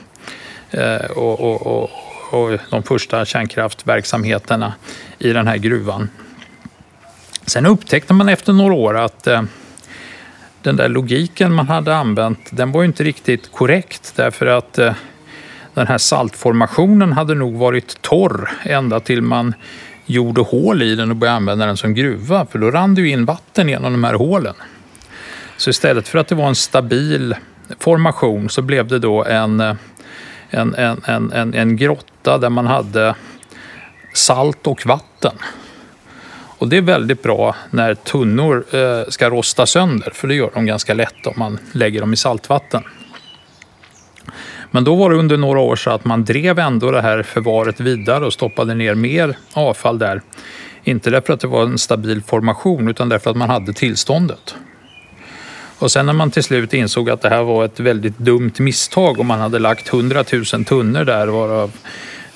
eh, 0.70 1.11
och, 1.11 1.40
och, 1.40 1.66
och, 1.66 1.90
och 2.30 2.58
de 2.70 2.82
första 2.82 3.25
kärnkraftverksamheterna 3.25 4.75
i 5.18 5.32
den 5.32 5.46
här 5.46 5.56
gruvan. 5.56 6.08
Sen 7.46 7.66
upptäckte 7.66 8.14
man 8.14 8.28
efter 8.28 8.52
några 8.52 8.75
år 8.75 8.96
att 8.96 9.26
eh, 9.26 9.42
den 10.62 10.76
där 10.76 10.88
logiken 10.88 11.52
man 11.52 11.68
hade 11.68 11.96
använt, 11.96 12.38
den 12.50 12.73
var 12.73 12.85
inte 12.85 13.04
riktigt 13.04 13.52
korrekt 13.52 14.12
därför 14.16 14.46
att 14.46 14.78
eh, 14.78 14.94
den 15.75 15.87
här 15.87 15.99
saltformationen 15.99 17.12
hade 17.12 17.35
nog 17.35 17.54
varit 17.54 18.02
torr 18.02 18.50
ända 18.62 19.00
till 19.00 19.23
man 19.23 19.54
gjorde 20.06 20.40
hål 20.40 20.82
i 20.82 20.94
den 20.94 21.10
och 21.10 21.16
började 21.16 21.36
använda 21.36 21.66
den 21.66 21.76
som 21.76 21.94
gruva 21.94 22.46
för 22.46 22.58
då 22.58 22.70
rann 22.70 22.94
det 22.94 23.00
ju 23.00 23.10
in 23.10 23.25
vatten 23.25 23.68
genom 23.68 23.92
de 23.92 24.04
här 24.04 24.14
hålen. 24.14 24.54
Så 25.56 25.70
istället 25.70 26.08
för 26.08 26.18
att 26.18 26.28
det 26.28 26.34
var 26.34 26.48
en 26.48 26.54
stabil 26.54 27.34
formation 27.78 28.50
så 28.50 28.62
blev 28.62 28.88
det 28.88 28.98
då 28.98 29.25
en, 29.25 29.60
en, 29.60 29.76
en, 30.50 31.00
en, 31.04 31.32
en, 31.32 31.54
en 31.54 31.76
grotta 31.76 32.38
där 32.38 32.50
man 32.50 32.66
hade 32.66 33.14
salt 34.12 34.66
och 34.66 34.86
vatten. 34.86 35.32
Och 36.58 36.68
det 36.68 36.76
är 36.76 36.82
väldigt 36.82 37.22
bra 37.22 37.56
när 37.70 37.94
tunnor 37.94 38.64
eh, 38.70 39.08
ska 39.08 39.30
rosta 39.30 39.66
sönder 39.66 40.10
för 40.10 40.28
det 40.28 40.34
gör 40.34 40.50
de 40.54 40.66
ganska 40.66 40.94
lätt 40.94 41.26
om 41.26 41.34
man 41.36 41.58
lägger 41.72 42.00
dem 42.00 42.12
i 42.12 42.16
saltvatten. 42.16 42.84
Men 44.70 44.85
då 44.85 44.94
var 44.94 45.11
det 45.11 45.16
under 45.16 45.37
några 45.37 45.61
år 45.61 45.76
så 45.76 45.90
att 45.90 46.04
man 46.04 46.25
drev 46.25 46.58
ändå 46.58 46.90
det 46.90 47.02
här 47.02 47.23
förvaret 47.23 47.80
vidare 47.80 48.26
och 48.26 48.32
stoppade 48.32 48.75
ner 48.75 48.94
mer 48.94 49.37
avfall 49.52 49.99
där. 49.99 50.23
Inte 50.85 51.11
därför 51.11 51.32
att 51.32 51.40
det 51.40 51.46
var 51.46 51.62
en 51.62 51.78
stabil 51.78 52.23
formation 52.23 52.88
utan 52.88 53.08
därför 53.08 53.30
att 53.30 53.37
man 53.37 53.50
hade 53.50 53.73
tillståndet. 53.73 54.54
Och 55.78 55.90
sen 55.90 56.06
när 56.06 56.12
man 56.12 56.30
till 56.30 56.42
slut 56.42 56.75
insåg 56.75 57.11
att 57.11 57.23
det 57.23 57.28
här 57.28 57.42
var 57.42 57.64
ett 57.64 57.80
väldigt 57.80 58.18
dumt 58.18 58.52
misstag 58.58 59.18
och 59.18 59.26
man 59.26 59.40
hade 59.40 59.58
lagt 59.58 59.92
100 59.92 60.25
000 60.32 60.64
tunnor 60.64 61.04
där 61.04 61.26
varav 61.26 61.73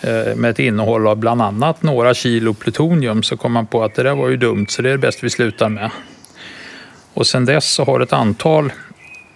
eh, 0.00 0.36
med 0.36 0.50
ett 0.50 0.58
innehåll 0.58 1.06
av 1.06 1.16
bland 1.16 1.42
annat 1.42 1.82
några 1.82 2.14
kilo 2.14 2.54
plutonium 2.54 3.22
så 3.22 3.36
kom 3.36 3.52
man 3.52 3.66
på 3.66 3.84
att 3.84 3.94
det 3.94 4.02
där 4.02 4.14
var 4.14 4.28
ju 4.28 4.36
dumt 4.36 4.66
så 4.68 4.82
det 4.82 4.88
är 4.88 4.92
det 4.92 4.98
bäst 4.98 5.24
vi 5.24 5.30
slutar 5.30 5.68
med. 5.68 5.90
Och 7.14 7.26
sen 7.26 7.44
dess 7.44 7.72
så 7.74 7.84
har 7.84 8.00
ett 8.00 8.12
antal 8.12 8.72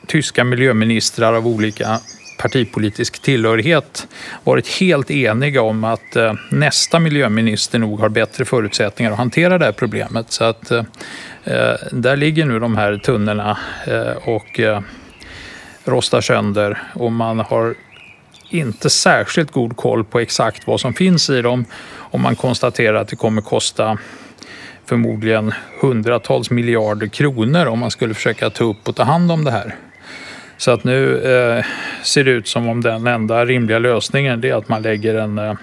tyska 0.06 0.44
miljöministrar 0.44 1.32
av 1.32 1.46
olika 1.46 2.00
partipolitisk 2.36 3.22
tillhörighet 3.22 4.06
varit 4.44 4.68
helt 4.68 5.10
eniga 5.10 5.62
om 5.62 5.84
att 5.84 6.16
eh, 6.16 6.34
nästa 6.50 6.98
miljöminister 6.98 7.78
nog 7.78 8.00
har 8.00 8.08
bättre 8.08 8.44
förutsättningar 8.44 9.12
att 9.12 9.18
hantera 9.18 9.58
det 9.58 9.64
här 9.64 9.72
problemet. 9.72 10.32
Så 10.32 10.44
att 10.44 10.70
eh, 10.70 10.84
eh 11.44 11.74
där 11.92 12.16
ligger 12.16 12.44
nu 12.44 12.58
de 12.58 12.76
här 12.76 12.96
tunnorna 12.96 13.58
eh, 13.86 14.28
och 14.28 14.60
eh, 14.60 14.80
rostar 15.84 16.20
sönder 16.20 16.82
och 16.94 17.12
man 17.12 17.38
har 17.38 17.74
inte 18.50 18.90
särskilt 18.90 19.50
god 19.50 19.76
koll 19.76 20.04
på 20.04 20.20
exakt 20.20 20.66
vad 20.66 20.80
som 20.80 20.94
finns 20.94 21.30
i 21.30 21.42
dem 21.42 21.64
och 21.96 22.20
man 22.20 22.36
konstaterar 22.36 22.94
att 22.94 23.08
det 23.08 23.16
kommer 23.16 23.42
kosta 23.42 23.98
förmodligen 24.86 25.52
hundratals 25.80 26.50
miljarder 26.50 27.06
kronor 27.06 27.66
om 27.66 27.78
man 27.78 27.90
skulle 27.90 28.14
försöka 28.14 28.50
ta 28.50 28.64
upp 28.64 28.88
och 28.88 28.96
ta 28.96 29.02
hand 29.02 29.32
om 29.32 29.44
det 29.44 29.50
här. 29.50 29.74
Så 30.56 30.70
att 30.70 30.84
nu 30.84 31.18
eh, 31.18 31.64
ser 32.02 32.24
det 32.24 32.30
ut 32.30 32.48
som 32.48 32.68
om 32.68 32.80
den 32.80 33.06
enda 33.06 33.44
rimliga 33.44 33.78
lösningen 33.78 34.44
är 34.44 34.54
att 34.54 34.68
man 34.68 34.82
lägger 34.82 35.14
en, 35.14 35.38
eh, 35.38 35.54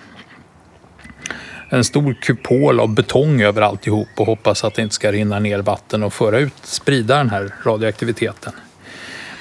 en 1.69 1.83
stor 1.83 2.13
kupol 2.13 2.79
av 2.79 2.93
betong 2.93 3.41
över 3.41 3.61
alltihop 3.61 4.07
och 4.17 4.25
hoppas 4.25 4.63
att 4.63 4.73
det 4.73 4.81
inte 4.81 4.95
ska 4.95 5.11
rinna 5.11 5.39
ner 5.39 5.59
vatten 5.59 6.03
och 6.03 6.13
föra 6.13 6.39
ut, 6.39 6.53
sprida 6.61 7.17
den 7.17 7.29
här 7.29 7.53
radioaktiviteten. 7.63 8.53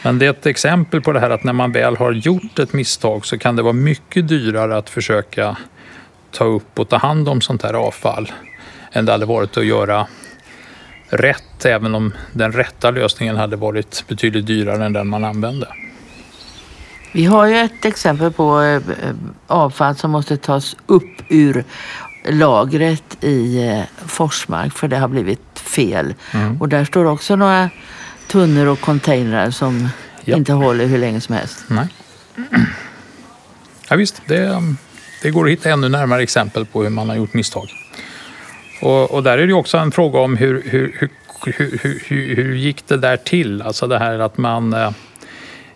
Men 0.02 0.18
det 0.18 0.26
är 0.26 0.30
ett 0.30 0.46
exempel 0.46 1.00
på 1.00 1.12
det 1.12 1.20
här 1.20 1.30
att 1.30 1.44
när 1.44 1.52
man 1.52 1.72
väl 1.72 1.96
har 1.96 2.12
gjort 2.12 2.58
ett 2.58 2.72
misstag 2.72 3.26
så 3.26 3.38
kan 3.38 3.56
det 3.56 3.62
vara 3.62 3.72
mycket 3.72 4.28
dyrare 4.28 4.76
att 4.76 4.90
försöka 4.90 5.56
ta 6.30 6.44
upp 6.44 6.78
och 6.78 6.88
ta 6.88 6.96
hand 6.96 7.28
om 7.28 7.40
sånt 7.40 7.62
här 7.62 7.74
avfall 7.74 8.32
än 8.92 9.04
det 9.04 9.12
hade 9.12 9.26
varit 9.26 9.56
att 9.56 9.66
göra 9.66 10.06
rätt 11.10 11.64
även 11.64 11.94
om 11.94 12.12
den 12.32 12.52
rätta 12.52 12.90
lösningen 12.90 13.36
hade 13.36 13.56
varit 13.56 14.04
betydligt 14.08 14.46
dyrare 14.46 14.86
än 14.86 14.92
den 14.92 15.08
man 15.08 15.24
använde. 15.24 15.68
Vi 17.12 17.24
har 17.24 17.46
ju 17.46 17.56
ett 17.56 17.84
exempel 17.84 18.32
på 18.32 18.60
eh, 18.62 18.82
avfall 19.46 19.96
som 19.96 20.10
måste 20.10 20.36
tas 20.36 20.76
upp 20.86 21.22
ur 21.28 21.64
lagret 22.24 23.24
i 23.24 23.68
eh, 23.68 23.82
Forsmark 24.06 24.72
för 24.72 24.88
det 24.88 24.96
har 24.96 25.08
blivit 25.08 25.58
fel. 25.58 26.14
Mm. 26.32 26.60
Och 26.60 26.68
där 26.68 26.84
står 26.84 27.04
också 27.04 27.36
några 27.36 27.70
tunnor 28.26 28.66
och 28.66 28.80
containrar 28.80 29.50
som 29.50 29.88
ja. 30.24 30.36
inte 30.36 30.52
håller 30.52 30.86
hur 30.86 30.98
länge 30.98 31.20
som 31.20 31.34
helst. 31.34 31.64
Nej. 31.66 31.88
Ja, 33.88 33.96
visst, 33.96 34.22
det, 34.26 34.62
det 35.22 35.30
går 35.30 35.44
att 35.44 35.52
hitta 35.52 35.70
ännu 35.70 35.88
närmare 35.88 36.22
exempel 36.22 36.66
på 36.66 36.82
hur 36.82 36.90
man 36.90 37.08
har 37.08 37.16
gjort 37.16 37.34
misstag. 37.34 37.70
Och, 38.80 39.10
och 39.10 39.22
där 39.22 39.38
är 39.38 39.46
det 39.46 39.52
också 39.52 39.78
en 39.78 39.92
fråga 39.92 40.18
om 40.18 40.36
hur, 40.36 40.62
hur, 40.66 41.10
hur, 41.44 41.78
hur, 42.08 42.34
hur 42.36 42.54
gick 42.54 42.88
det 42.88 42.96
där 42.96 43.16
till? 43.16 43.62
Alltså 43.62 43.86
det 43.86 43.98
här 43.98 44.18
att 44.18 44.38
man 44.38 44.72
eh, 44.72 44.92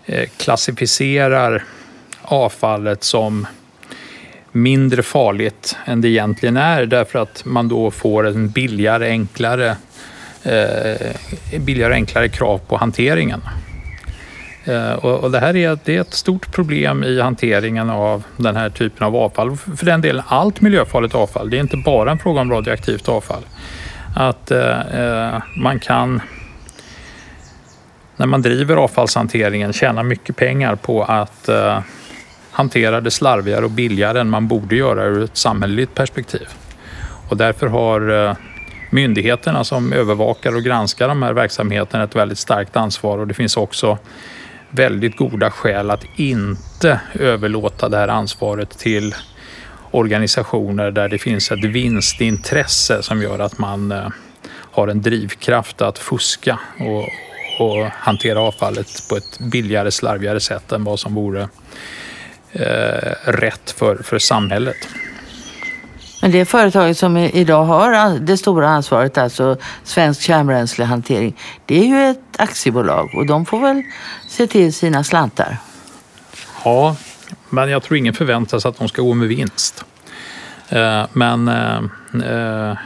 eh, 0.07 0.29
klassificerar 0.37 1.65
avfallet 2.23 3.05
som 3.05 3.47
mindre 4.53 5.03
farligt 5.03 5.77
än 5.85 6.01
det 6.01 6.09
egentligen 6.09 6.57
är 6.57 6.87
därför 6.87 7.19
att 7.19 7.45
man 7.45 7.69
då 7.69 7.91
får 7.91 8.27
en 8.27 8.49
billigare, 8.49 9.09
enklare, 9.09 9.77
eh, 10.43 11.61
billigare, 11.61 11.95
enklare 11.95 12.29
krav 12.29 12.59
på 12.59 12.77
hanteringen. 12.77 13.41
Eh, 14.65 14.93
och, 14.93 15.31
det 15.31 15.41
här 15.41 15.57
är, 15.57 15.79
det 15.85 15.97
är 15.97 16.01
ett 16.01 16.15
stort 16.15 16.53
problem 16.53 17.05
i 17.05 17.21
hanteringen 17.21 17.91
av 17.91 18.23
den 18.37 18.57
här 18.57 18.71
typen 18.71 19.07
av 19.07 19.17
avfall. 19.17 19.57
För 19.57 19.87
den 19.87 20.01
delen 20.01 20.23
allt 20.27 20.61
miljöfarligt 20.61 21.15
avfall. 21.15 21.51
Det 21.51 21.57
är 21.57 21.61
inte 21.61 21.77
bara 21.77 22.11
en 22.11 22.19
fråga 22.19 22.41
om 22.41 22.51
radioaktivt 22.51 23.09
avfall. 23.09 23.43
Att 24.17 24.51
eh, 24.51 24.81
eh, 24.81 25.43
man 25.57 25.79
kan 25.79 26.21
när 28.17 28.27
man 28.27 28.43
driver 28.43 28.77
avfallshanteringen 28.77 29.73
tjäna 29.73 30.03
mycket 30.03 30.37
pengar 30.37 30.75
på 30.75 31.05
att 31.05 31.49
eh, 31.49 31.79
hantera 32.51 33.01
det 33.01 33.11
slarvigare 33.11 33.65
och 33.65 33.71
billigare 33.71 34.21
än 34.21 34.31
man 34.31 34.49
borde 34.49 34.77
göra 34.77 35.05
ur 35.05 35.25
ett 35.25 35.37
samhälleligt 35.37 35.95
perspektiv. 35.95 36.49
Och 37.29 37.37
därför 37.37 37.67
har 37.67 38.29
eh, 38.29 38.37
myndigheterna 38.91 39.65
som 39.65 39.93
övervakar 39.93 40.57
och 40.57 40.63
granskar 40.63 41.09
de 41.09 41.23
här 41.23 41.33
verksamheterna 41.33 42.05
ett 42.05 42.17
väldigt 42.17 42.39
starkt 42.39 42.77
ansvar 42.77 43.19
och 43.19 43.27
det 43.27 43.35
finns 43.35 43.57
också 43.57 43.99
väldigt 44.75 45.17
goda 45.17 45.51
skäl 45.51 45.91
att 45.91 46.05
inte 46.17 47.01
överlåta 47.15 47.89
det 47.89 47.97
här 47.97 48.09
ansvaret 48.09 48.79
till 48.79 49.15
organisationer 49.91 50.91
där 50.91 51.09
det 51.09 51.19
finns 51.19 51.51
ett 51.51 51.65
vinstintresse 51.65 53.03
som 53.03 53.23
gör 53.23 53.39
att 53.39 53.59
man 53.59 53.93
eh, 53.93 54.09
har 54.51 54.89
en 54.89 55.03
drivkraft 55.03 55.83
att 55.83 55.99
fuska 55.99 56.59
och, 56.81 57.09
och 57.67 57.85
hantera 57.87 58.41
avfallet 58.41 58.89
på 59.11 59.17
ett 59.17 59.39
billigare, 59.53 59.91
slarvigare 59.91 60.41
sätt 60.41 60.73
än 60.73 60.85
vad 60.85 61.01
som 61.01 61.15
vore 61.15 61.49
eh, 62.53 63.13
rätt 63.25 63.71
för, 63.71 63.97
för 63.97 64.19
samhället. 64.19 64.89
Men 66.25 66.31
det 66.31 66.45
företaget 66.45 66.99
som 66.99 67.17
idag 67.17 67.65
har 67.65 68.19
det 68.19 68.37
stora 68.37 68.69
ansvaret, 68.69 69.19
alltså 69.19 69.57
Svensk 69.83 70.21
kärnbränslehantering, 70.23 71.37
det 71.67 71.79
är 71.79 71.85
ju 71.85 72.11
ett 72.11 72.21
aktiebolag 72.39 73.11
och 73.15 73.27
de 73.27 73.47
får 73.47 73.61
väl 73.61 73.83
se 74.29 74.47
till 74.47 74.75
sina 74.75 75.05
slantar. 75.05 75.57
Ja, 76.65 76.97
men 77.51 77.71
jag 77.71 77.83
tror 77.83 77.99
ingen 77.99 78.15
förväntar 78.15 78.59
sig 78.59 78.69
att 78.69 78.79
de 78.79 78.89
ska 78.89 79.03
gå 79.03 79.15
med 79.15 79.29
vinst. 79.29 79.85
Eh, 80.69 81.07
men 81.13 81.49
eh, 81.49 81.77
eh, 82.15 82.77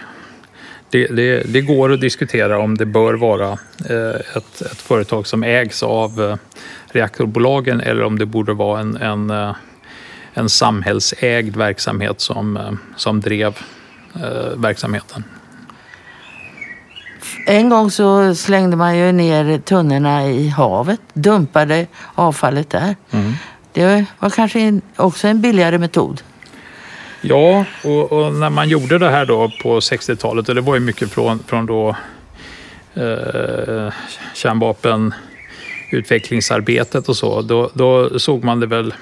det, 0.90 1.06
det, 1.06 1.42
det, 1.52 1.60
går 1.60 1.92
att 1.92 2.00
diskutera 2.00 2.58
om 2.58 2.76
det 2.76 2.86
bör 2.86 3.14
vara 3.14 3.58
ett, 4.36 4.60
ett 4.60 4.80
företag 4.80 5.26
som 5.26 5.42
ägs 5.42 5.82
av 5.82 6.38
reaktorbolagen 6.86 7.80
eller 7.80 8.02
om 8.02 8.18
det 8.18 8.26
borde 8.26 8.52
vara 8.52 8.80
en, 8.80 8.96
en, 8.96 9.54
en 10.38 10.48
samhällsägd 10.48 11.56
verksamhet 11.56 12.20
som, 12.20 12.78
som 12.96 13.20
drev 13.20 13.58
verksamheten. 14.56 15.24
En 17.46 17.68
gång 17.68 17.90
så 17.90 18.34
slängde 18.34 18.76
man 18.76 18.98
ju 18.98 19.12
ner 19.12 19.58
tunnorna 19.58 20.26
i 20.26 20.48
havet, 20.48 21.00
dumpade 21.12 21.86
avfallet 22.14 22.70
där. 22.70 22.96
Mm. 23.10 23.32
Det 23.72 24.04
var 24.18 24.30
kanske 24.30 24.80
också 24.96 25.28
en 25.28 25.40
billigare 25.40 25.78
metod. 25.78 26.22
Ja, 27.20 27.64
och, 27.84 28.12
och, 28.12 28.34
när 28.34 28.50
man 28.50 28.68
gjorde 28.68 28.98
det 28.98 29.10
här 29.10 29.26
då 29.26 29.52
på 29.62 29.80
60-talet, 29.80 30.48
och 30.48 30.54
det 30.54 30.60
var 30.60 30.74
ju 30.74 30.80
mycket 30.80 31.10
från, 31.10 31.42
från 31.46 31.66
då 31.66 31.96
eh, 32.94 33.92
kärnvapenutvecklingsarbetet 34.34 37.08
och 37.08 37.16
så, 37.16 37.42
då, 37.42 37.70
då, 37.74 38.18
såg 38.18 38.44
man 38.44 38.60
det 38.60 38.66
väl 38.66 38.94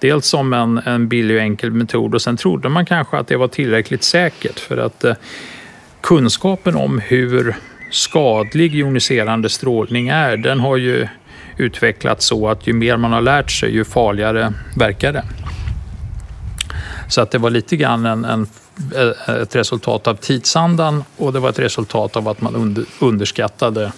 dels 0.00 0.26
som 0.26 0.52
en, 0.52 0.78
en 0.78 1.08
billig 1.08 1.36
och 1.36 1.42
enkel 1.42 1.70
metod 1.70 2.14
och 2.14 2.22
sen 2.22 2.36
trodde 2.36 2.68
man 2.68 2.86
kanske 2.86 3.16
att 3.16 3.28
det 3.28 3.36
var 3.36 3.48
tillräckligt 3.48 4.02
säkert 4.02 4.60
för 4.60 4.76
att 4.76 5.04
eh, 5.04 5.14
kunskapen 6.00 6.76
om 6.76 6.98
hur 6.98 7.56
skadlig 7.90 8.74
joniserande 8.74 9.48
strålning 9.48 10.08
är, 10.08 10.36
den 10.36 10.60
har 10.60 10.76
ju 10.76 11.08
utvecklats 11.56 12.26
så 12.26 12.48
att 12.48 12.66
ju 12.66 12.72
mer 12.72 12.96
man 12.96 13.12
har 13.12 13.20
lärt 13.20 13.50
sig, 13.50 13.74
ju 13.74 13.84
farligare 13.84 14.52
verkar 14.76 15.12
det. 15.12 15.24
Så 17.08 17.20
att 17.20 17.30
det 17.30 17.38
var 17.38 17.50
lite 17.50 17.76
grann 17.76 18.06
en, 18.06 18.24
en, 18.24 18.46
eh, 18.94 19.34
ett 19.34 19.56
resultat 19.56 20.06
av 20.06 20.14
tidsandan 20.14 21.04
och 21.16 21.32
det 21.32 21.40
var 21.40 21.48
ett 21.48 21.58
resultat 21.58 22.16
av 22.16 22.28
att 22.28 22.40
man 22.40 22.54
under, 22.54 22.84
underskattade 23.00 23.92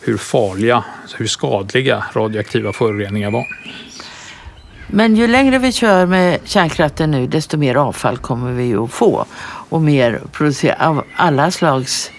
hur 0.00 0.16
farliga, 0.16 0.84
hur 1.16 1.26
skadliga 1.26 2.04
radioaktiva 2.12 2.72
föroreningar 2.72 3.30
var. 3.30 3.46
Men 4.86 5.16
ju 5.16 5.26
längre 5.26 5.58
vi 5.58 5.72
kör 5.72 6.06
med 6.06 6.38
kärnkraften 6.44 7.10
nu, 7.10 7.26
desto 7.26 7.56
mer 7.56 7.74
avfall 7.74 8.18
kommer 8.18 8.52
vi 8.52 8.74
att 8.74 8.90
få. 8.90 9.24
Och 9.68 9.82
mer 9.82 10.20
producera 10.32 10.88
av 10.88 11.04
alla 11.16 11.50
slags 11.50 12.10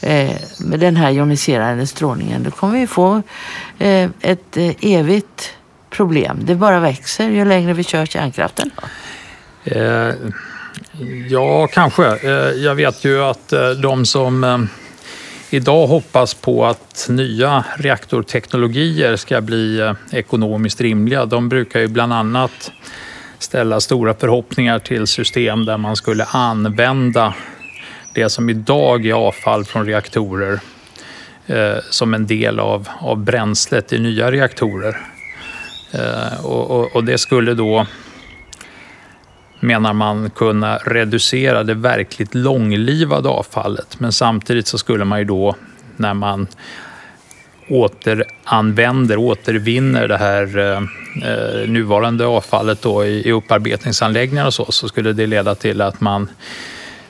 eh, 0.00 0.30
med 0.60 0.80
den 0.80 0.96
här 0.96 1.10
joniserande 1.10 1.86
strålningen. 1.86 2.42
Då 2.42 2.50
kommer 2.50 2.80
vi 2.80 2.86
få 2.86 3.22
eh, 3.78 4.10
ett 4.20 4.56
eh, 4.56 4.72
evigt 4.80 5.54
problem. 5.90 6.38
Det 6.42 6.54
bara 6.54 6.80
växer 6.80 7.28
ju 7.28 7.44
längre 7.44 7.72
vi 7.72 7.84
kör 7.84 8.06
kärnkraften. 8.06 8.70
Eh, 9.64 10.10
ja, 11.28 11.66
kanske. 11.66 12.06
Eh, 12.06 12.30
jag 12.56 12.74
vet 12.74 13.04
ju 13.04 13.22
att 13.22 13.52
eh, 13.52 13.70
de 13.70 14.06
som 14.06 14.44
eh, 14.44 14.58
idag 15.50 15.86
hoppas 15.86 16.34
på 16.34 16.66
att 16.66 17.06
nya 17.10 17.64
reaktorteknologier 17.76 19.16
ska 19.16 19.40
bli 19.40 19.80
eh, 19.80 19.92
ekonomiskt 20.12 20.80
rimliga, 20.80 21.26
de 21.26 21.48
brukar 21.48 21.80
ju 21.80 21.88
bland 21.88 22.12
annat 22.12 22.72
ställa 23.38 23.80
stora 23.80 24.14
förhoppningar 24.14 24.78
till 24.78 25.06
system 25.06 25.64
där 25.64 25.78
man 25.78 25.96
skulle 25.96 26.24
använda 26.24 27.34
det 28.14 28.30
som 28.30 28.50
idag 28.50 29.06
är 29.06 29.12
avfall 29.12 29.64
från 29.64 29.86
reaktorer 29.86 30.60
eh, 31.46 31.76
som 31.90 32.14
en 32.14 32.26
del 32.26 32.60
av, 32.60 32.88
av 33.00 33.18
bränslet 33.18 33.92
i 33.92 33.98
nya 33.98 34.30
reaktorer. 34.30 34.96
Eh, 35.92 36.44
och, 36.44 36.70
och, 36.70 36.96
och, 36.96 37.04
det 37.04 37.18
skulle 37.18 37.54
då 37.54 37.86
menar 39.66 39.92
man 39.92 40.30
kunna 40.30 40.76
reducera 40.76 41.62
det 41.62 41.74
verkligt 41.74 42.34
långlivade 42.34 43.28
avfallet. 43.28 44.00
Men 44.00 44.12
samtidigt 44.12 44.66
så 44.66 44.78
skulle 44.78 45.04
man 45.04 45.18
ju 45.18 45.24
då 45.24 45.56
när 45.96 46.14
man 46.14 46.46
återanvänder, 47.68 49.16
återvinner 49.16 50.08
det 50.08 50.16
här 50.16 50.58
eh, 50.58 50.82
eh, 51.30 51.68
nuvarande 51.68 52.26
avfallet 52.26 52.82
då 52.82 53.04
i, 53.04 53.28
i 53.28 53.32
upparbetningsanläggningar 53.32 54.46
och 54.46 54.54
så, 54.54 54.72
så 54.72 54.88
skulle 54.88 55.12
det 55.12 55.26
leda 55.26 55.54
till 55.54 55.80
att 55.80 56.00
man 56.00 56.28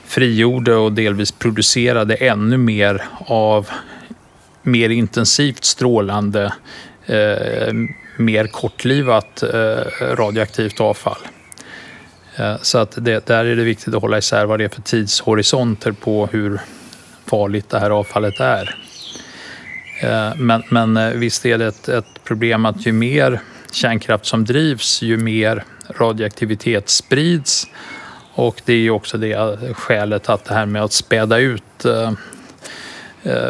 frigjorde 0.05 0.75
och 0.75 0.91
delvis 0.91 1.31
producerade 1.31 2.15
ännu 2.15 2.57
mer 2.57 3.03
av 3.25 3.69
mer 4.61 4.89
intensivt 4.89 5.63
strålande, 5.63 6.53
eh, 7.05 7.73
mer 8.17 8.47
kortlivat 8.47 9.43
eh, 9.43 10.15
radioaktivt 10.15 10.81
avfall. 10.81 11.17
Eh, 12.37 12.55
så 12.61 12.77
att 12.77 12.97
det, 12.97 13.25
där 13.25 13.45
är 13.45 13.55
det 13.55 13.63
viktigt 13.63 13.93
att 13.93 14.01
hålla 14.01 14.17
isär 14.17 14.45
vad 14.45 14.59
det 14.59 14.65
är 14.65 14.69
för 14.69 14.81
tidshorisonter 14.81 15.91
på 15.91 16.27
hur 16.27 16.59
farligt 17.25 17.69
det 17.69 17.79
här 17.79 17.89
avfallet 17.89 18.39
är. 18.39 18.75
Eh, 20.01 20.35
men, 20.35 20.63
men 20.69 20.97
eh, 20.97 21.09
visst 21.09 21.45
är 21.45 21.57
det 21.57 21.67
ett, 21.67 21.89
ett, 21.89 22.23
problem 22.23 22.65
att 22.65 22.85
ju 22.85 22.91
mer 22.91 23.39
kärnkraft 23.71 24.25
som 24.25 24.45
drivs, 24.45 25.01
ju 25.01 25.17
mer 25.17 25.63
radioaktivitet 25.99 26.89
sprids. 26.89 27.67
Och 28.33 28.61
det 28.65 28.73
är 28.73 28.77
ju 28.77 28.91
också 28.91 29.17
det 29.17 29.57
skälet 29.73 30.29
att 30.29 30.45
det 30.45 30.53
här 30.53 30.65
med 30.65 30.83
att 30.83 30.93
späda 30.93 31.37
ut 31.37 31.85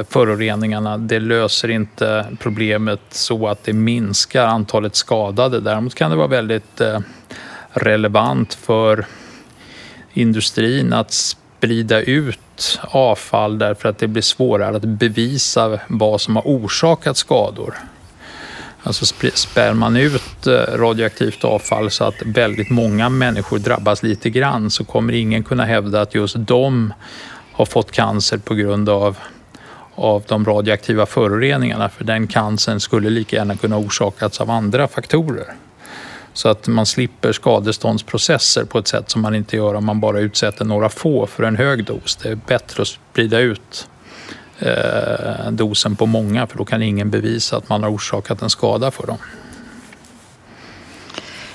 föroreningarna, 0.10 0.97
det 0.97 1.19
löser 1.19 1.69
inte 1.69 2.26
problemet 2.39 3.00
så 3.10 3.47
att 3.47 3.63
det 3.63 3.73
minskar 3.73 4.45
antalet 4.45 4.95
skadade. 4.95 5.60
Däremot 5.60 5.95
kan 5.95 6.12
det 6.12 6.17
vara 6.17 6.28
väldigt 6.28 6.82
relevant 7.80 8.54
för 8.54 9.06
industrin 10.13 10.94
att 10.94 11.12
sprida 11.12 12.02
ut 12.02 12.80
avfall 12.82 13.58
därför 13.58 13.90
att 13.90 13.98
det 13.98 14.08
blir 14.08 14.22
svårare 14.22 14.76
att 14.76 14.82
bevisa 14.82 15.80
vad 15.88 16.22
som 16.22 16.36
har 16.36 16.44
orsakat 16.44 17.18
skador. 17.18 17.76
Alltså 18.84 19.06
spär 19.34 19.74
man 19.74 19.98
ut 19.98 20.48
eh, 20.48 20.52
radioaktivt 20.54 21.44
avfall 21.44 21.92
så 21.92 22.04
att 22.04 22.16
väldigt 22.26 22.70
många 22.70 23.10
människor 23.10 23.60
drabbas 23.60 24.04
lite 24.04 24.30
grann 24.30 24.70
så 24.70 24.86
kommer 24.86 25.13
ingen 25.13 25.44
kunna 25.44 25.66
hävda 25.66 26.02
att 26.02 26.16
just 26.16 26.36
de 26.38 26.94
har 27.52 27.66
fått 27.66 27.92
cancer 27.92 28.38
på 28.38 28.54
grund 28.54 28.90
av, 28.90 29.18
av 29.96 30.24
de 30.28 30.46
radioaktiva 30.46 31.06
föroreningarna 31.06 31.90
för 31.90 32.04
den 32.04 32.28
cancern 32.28 32.80
skulle 32.80 33.10
lika 33.10 33.36
gärna 33.36 33.56
kunna 33.56 33.78
orsakats 33.78 34.42
av 34.42 34.52
andra 34.52 34.88
faktorer. 34.88 35.54
Så 36.38 36.50
att 36.50 36.67
man 36.67 36.86
slipper 36.86 37.32
skadeståndsprocesser 37.32 38.65
på 38.65 38.80
ett 38.80 38.88
sätt 38.88 39.10
som 39.10 39.21
man 39.21 39.36
inte 39.36 39.56
gör 39.56 39.73
om 39.73 39.86
man 39.86 40.00
bara 40.00 40.19
utsätter 40.19 40.65
några 40.65 40.89
få 40.89 41.28
för 41.28 41.43
en 41.43 41.56
hög 41.56 41.86
dos. 41.86 42.15
Det 42.15 42.30
är 42.30 42.36
bättre 42.36 42.82
att 42.82 42.88
sprida 42.88 43.39
ut 43.39 43.88
eh, 44.60 45.52
dosen 45.52 45.95
på 45.95 46.06
många 46.06 46.47
för 46.47 46.58
då 46.58 46.65
kan 46.65 46.82
ingen 46.82 47.10
bevisa 47.10 47.58
att 47.58 47.69
man 47.69 47.84
har 47.84 47.91
orsakat 47.91 48.41
en 48.41 48.50
skada 48.50 48.91
för 48.91 49.08
dem. 49.08 49.17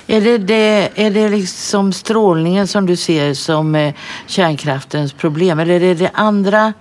Är 0.07 0.21
det, 0.21 0.37
det, 0.37 0.89
är 0.95 1.11
det 1.11 1.29
liksom 1.29 1.93
strålningen 1.93 2.67
som 2.67 2.85
du 2.85 2.95
ser 2.95 3.33
som 3.33 3.75
eh, 3.75 3.93
kärnkraftens 4.27 5.13
problem 5.13 5.59
eller 5.59 5.83
är 5.83 5.95
det 5.95 6.11
andra? 6.13 6.73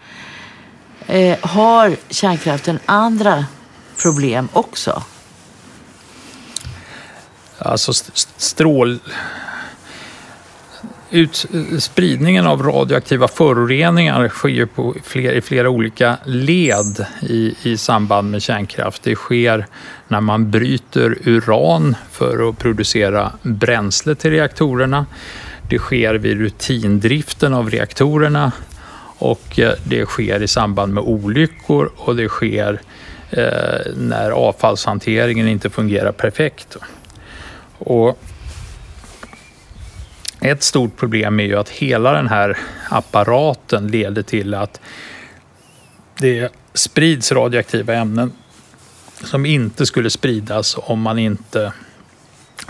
Eh, 1.06 1.38
har 1.40 1.96
kärnkraften 2.10 2.78
andra 2.86 3.44
problem 4.02 4.48
också? 4.52 5.02
Alltså 7.64 7.92
strål... 8.37 8.98
Ut, 11.14 11.46
spridningen 11.79 12.46
av 12.46 12.62
radioaktiva 12.62 13.29
föroreningar 13.29 14.29
sker 14.29 14.66
på 14.66 14.94
fler, 15.05 15.33
i 15.33 15.40
flera 15.40 15.70
olika 15.70 16.16
led 16.25 17.07
i, 17.22 17.55
i 17.62 17.77
samband 17.77 18.31
med 18.31 18.42
kärnkraft. 18.42 19.03
Det 19.03 19.14
sker 19.14 19.66
när 20.09 20.20
man 20.20 20.51
bryter 20.51 21.18
uran 21.25 21.96
för 22.11 22.48
att 22.48 22.59
producera 22.59 23.33
bränsle 23.42 24.14
till 24.14 24.31
reaktorerna. 24.31 25.07
Det 25.68 25.79
sker 25.79 26.14
vid 26.14 26.38
rutindriften 26.38 27.55
av 27.55 27.70
reaktorerna 27.70 28.53
och 29.18 29.59
eh, 29.59 29.72
det 29.85 30.07
sker 30.07 30.42
i 30.42 30.48
samband 30.48 30.94
med 30.94 31.05
olyckor 31.05 31.90
och 31.96 32.16
det 32.16 32.29
sker 32.29 32.81
eh, 33.31 33.92
när 33.96 34.31
avfallshanteringen 34.31 35.48
inte 35.48 35.70
fungerar 35.70 36.12
perfekt. 36.12 36.77
Och 37.83 38.18
ett 40.40 40.62
stort 40.62 40.97
problem 40.97 41.40
är 41.40 41.45
ju 41.45 41.59
att 41.59 41.68
hela 41.68 42.12
den 42.12 42.29
här 42.29 42.59
apparaten 42.88 43.88
leder 43.88 44.23
till 44.23 44.55
att 44.55 44.81
det 46.18 46.53
sprids 46.75 47.33
radioaktiva 47.33 47.95
ämnen 47.95 48.33
som 49.25 49.47
inte 49.47 49.87
skulle 49.87 50.11
spridas 50.11 50.77
om 50.79 51.01
man 51.01 51.18
inte 51.18 51.73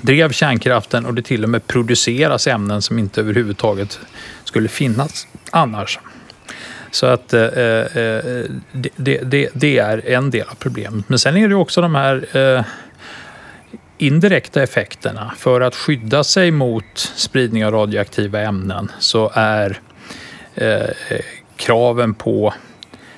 drev 0.00 0.32
kärnkraften 0.32 1.06
och 1.06 1.14
det 1.14 1.22
till 1.22 1.44
och 1.44 1.50
med 1.50 1.66
produceras 1.66 2.46
ämnen 2.46 2.82
som 2.82 2.98
inte 2.98 3.20
överhuvudtaget 3.20 4.00
skulle 4.44 4.68
finnas 4.68 5.26
annars. 5.50 5.98
Så 6.90 7.06
att 7.06 7.34
eh, 7.34 7.42
eh, 7.42 7.86
eh 7.86 8.44
det, 8.96 9.20
det, 9.22 9.48
det, 9.54 9.78
är 9.78 10.08
en 10.08 10.30
del 10.30 10.48
av 10.48 10.54
problemet. 10.54 11.08
Men 11.08 11.18
sen 11.18 11.36
är 11.36 11.48
det 11.48 11.54
också 11.54 11.80
de 11.80 11.94
här 11.94 12.36
eh, 12.36 12.64
indirekta 14.02 14.62
effekterna. 14.62 15.34
För 15.36 15.60
att 15.60 15.74
skydda 15.74 16.24
sig 16.24 16.50
mot 16.50 16.98
spridning 17.16 17.66
av 17.66 17.72
radioaktiva 17.72 18.40
ämnen 18.40 18.92
så 18.98 19.30
är 19.34 19.80
eh, 20.54 20.90
kraven 21.56 22.14
på 22.14 22.54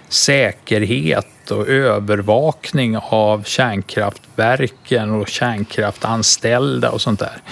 säkerhet 0.09 1.51
och 1.51 1.69
övervakning 1.69 2.97
av 2.99 3.43
kärnkraftverken 3.43 5.11
och 5.11 5.29
kärnkraftanställda 5.29 6.91
och 6.91 7.01
sånt 7.01 7.21
där 7.21 7.43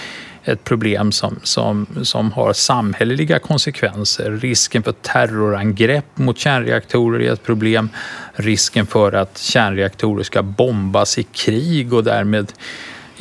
ett 0.43 0.63
problem 0.63 1.11
som, 1.11 1.39
som, 1.43 1.87
som 2.03 2.31
har 2.31 2.53
samhälleliga 2.53 3.39
konsekvenser. 3.39 4.31
Risken 4.31 4.83
för 4.83 4.91
terrorangrepp 4.91 6.17
mot 6.17 6.37
kärnreaktorer 6.37 7.19
är 7.19 7.33
ett 7.33 7.43
problem. 7.43 7.89
Risken 8.33 8.85
för 8.85 9.11
att 9.11 9.37
kärnreaktorer 9.37 10.23
ska 10.23 10.43
bombas 10.43 11.17
i 11.17 11.23
krig 11.23 11.93
och 11.93 12.03
därmed 12.03 12.51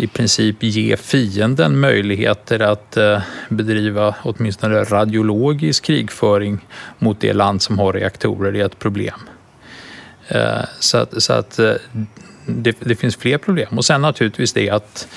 i 0.02 0.06
princip 0.06 0.56
ge 0.62 0.96
fienden 0.96 1.80
möjligheter 1.80 2.60
att 2.60 2.96
eh, 2.96 3.22
bedriva 3.48 4.14
åtminstone 4.22 4.84
radiologisk 4.84 5.84
krigföring 5.84 6.66
mot 6.98 7.20
det 7.20 7.32
land 7.32 7.62
som 7.62 7.78
har 7.78 7.92
reaktorer 7.92 8.56
är 8.56 8.66
ett 8.66 8.78
problem. 8.78 9.20
Eh, 10.28 10.60
så 10.80 10.98
att, 10.98 11.22
så 11.22 11.32
att 11.32 11.58
eh, 11.58 11.72
det, 12.46 12.76
det, 12.80 12.96
finns 12.96 13.16
fler 13.16 13.38
problem. 13.38 13.78
Och 13.78 13.84
sen 13.84 14.02
naturligtvis 14.02 14.52
det 14.52 14.70
att 14.70 15.08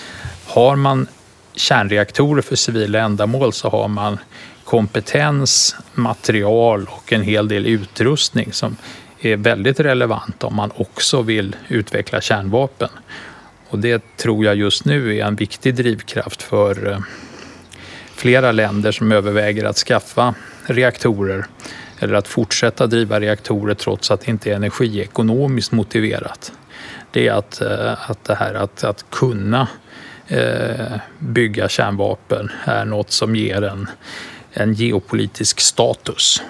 har 0.46 0.76
man 0.76 1.08
kärnreaktorer 1.54 2.42
för 2.42 2.56
civila 2.56 3.00
ändamål 3.00 3.54
så 3.54 3.70
har 3.70 3.88
man 3.88 4.18
kompetens, 4.64 5.76
material 5.94 6.88
och 6.90 7.14
en 7.14 7.22
hel 7.22 7.48
del 7.48 7.66
utrustning 7.66 8.54
som 8.54 8.78
är 9.20 9.38
väldigt 9.38 9.80
relevant 9.80 10.44
om 10.44 10.56
man 10.56 10.72
också 10.76 11.22
vill 11.22 11.56
utveckla 11.68 12.22
kärnvapen. 12.22 12.90
Och 13.70 13.80
det 13.80 14.18
tror 14.18 14.46
jag 14.46 14.56
just 14.56 14.86
nu 14.86 15.18
är 15.18 15.26
en 15.26 15.36
viktig 15.36 15.76
drivkraft 15.76 16.42
för 16.42 16.92
eh, 16.92 17.00
flera 18.16 18.52
länder 18.52 18.92
som 18.92 19.12
överväger 19.12 19.66
att 19.66 19.78
skaffa 19.78 20.36
reaktorer 20.66 21.46
eller 22.00 22.14
att 22.14 22.28
fortsätta 22.28 22.88
driva 22.88 23.20
reaktorer 23.20 23.74
trots 23.74 24.12
att 24.12 24.22
det 24.22 24.32
inte 24.32 24.52
är 24.52 24.56
energiekonomiskt 24.56 25.72
motiverat. 25.72 26.52
Det 27.12 27.28
är 27.28 27.34
att, 27.34 27.62
eh, 27.62 28.12
att 28.12 28.24
det 28.24 28.36
här 28.36 28.54
att, 28.54 28.84
att 28.84 29.06
kunna 29.10 29.68
eh, 30.28 30.98
bygga 31.20 31.70
kärnvapen 31.70 32.52
är 32.66 32.86
något 32.86 33.12
som 33.12 33.36
ger 33.36 33.62
en, 33.62 33.88
en 34.54 34.74
geopolitisk 34.74 35.60
status. 35.60 36.42